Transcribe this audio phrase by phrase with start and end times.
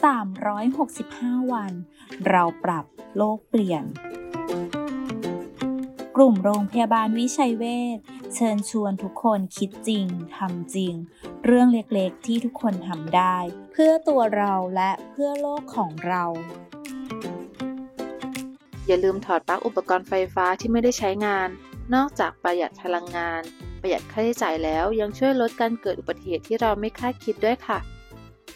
[0.00, 1.72] 365 วัน
[2.28, 2.84] เราปรับ
[3.16, 3.84] โลกเปลี่ยน
[6.16, 7.64] กลุ่มโรงพยาบาลวิชัยเว
[7.96, 7.98] ช
[8.34, 10.94] เชิญชวนทุกคนคิดจริงทำจริง
[11.44, 13.36] เรื่องเล็กๆที่ทุกคนทำได้
[13.72, 16.24] เพื่อตัวเราและเพื่อโลกของเรา
[18.86, 21.48] อย่าลืมถอดปลั๊กอุปกรณ์ไฟฟ้าที่ไม่ได้ใช้งาน
[21.94, 23.42] นอกจากประหยัดพลังงาน
[23.80, 27.78] ประหยัดค่าใช้จ่ายแล้วยังช่วยลดการเกิดอุบัติเหตุที่เราไม่คาดคิดด้วยค่ะ